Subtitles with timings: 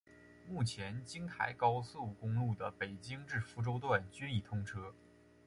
[0.47, 4.95] 目前京台高速公路的北京至福州段均已通车。